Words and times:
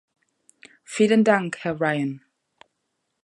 Vielen 0.83 1.23
Dank, 1.23 1.59
Herr 1.59 1.79
Ryan. 1.79 2.21